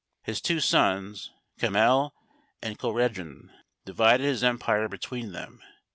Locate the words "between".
4.89-5.31